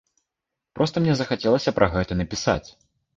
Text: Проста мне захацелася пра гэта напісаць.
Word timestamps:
Проста 0.79 1.03
мне 1.03 1.13
захацелася 1.19 1.73
пра 1.77 1.91
гэта 1.97 2.17
напісаць. 2.23 2.69